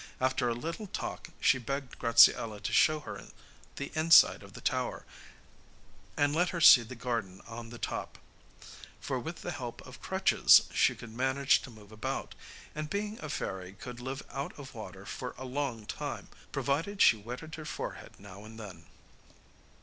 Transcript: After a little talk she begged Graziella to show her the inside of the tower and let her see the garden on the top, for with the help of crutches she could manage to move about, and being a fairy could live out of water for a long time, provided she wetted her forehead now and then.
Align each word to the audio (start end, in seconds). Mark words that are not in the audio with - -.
After 0.19 0.49
a 0.49 0.55
little 0.55 0.87
talk 0.87 1.29
she 1.39 1.59
begged 1.59 1.99
Graziella 1.99 2.59
to 2.61 2.73
show 2.73 3.01
her 3.01 3.23
the 3.75 3.91
inside 3.93 4.41
of 4.41 4.53
the 4.53 4.59
tower 4.59 5.05
and 6.17 6.33
let 6.35 6.49
her 6.49 6.59
see 6.59 6.81
the 6.81 6.95
garden 6.95 7.39
on 7.45 7.69
the 7.69 7.77
top, 7.77 8.17
for 8.99 9.19
with 9.19 9.43
the 9.43 9.51
help 9.51 9.79
of 9.85 10.01
crutches 10.01 10.63
she 10.73 10.95
could 10.95 11.13
manage 11.13 11.61
to 11.61 11.69
move 11.69 11.91
about, 11.91 12.33
and 12.73 12.89
being 12.89 13.19
a 13.21 13.29
fairy 13.29 13.73
could 13.73 13.99
live 13.99 14.23
out 14.31 14.57
of 14.57 14.73
water 14.73 15.05
for 15.05 15.35
a 15.37 15.45
long 15.45 15.85
time, 15.85 16.29
provided 16.51 16.99
she 16.99 17.15
wetted 17.17 17.53
her 17.53 17.65
forehead 17.65 18.13
now 18.17 18.43
and 18.43 18.59
then. 18.59 18.85